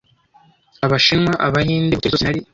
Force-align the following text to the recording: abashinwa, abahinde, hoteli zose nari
abashinwa, 0.85 1.33
abahinde, 1.47 1.93
hoteli 1.95 2.13
zose 2.13 2.23
nari 2.25 2.41